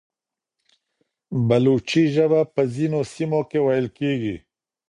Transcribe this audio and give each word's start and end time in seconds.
بلوچي 1.47 2.03
ژبه 2.15 2.41
په 2.53 2.61
ځینو 2.73 2.99
سیمو 3.13 3.41
کې 3.49 3.59
ویل 3.65 3.87
کېږي. 3.97 4.35